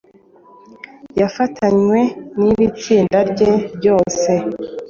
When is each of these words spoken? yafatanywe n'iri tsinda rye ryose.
yafatanywe 1.19 1.99
n'iri 2.39 2.67
tsinda 2.79 3.19
rye 3.31 3.51
ryose. 3.75 4.31